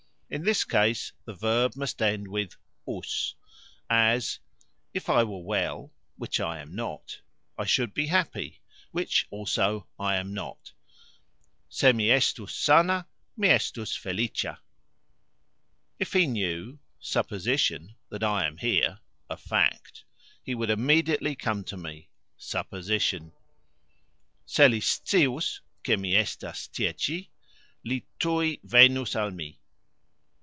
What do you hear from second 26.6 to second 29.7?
tie cxi, li tuj venus al mi".